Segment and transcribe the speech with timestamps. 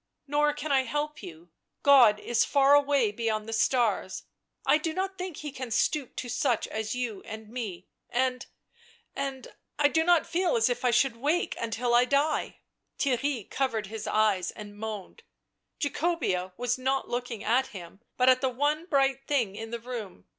[0.25, 1.51] Nor can I help you;
[1.83, 4.23] God is far away beyond the stars.
[4.65, 8.47] I do not think He can stoop to such as you and me— and—
[9.15, 12.61] and— I do not feel as if I should wake until I die"
[12.97, 15.21] Theirry covered his eyes and moaned.
[15.79, 20.25] Jacobea was not looking at him, but at the one bright thing in the room.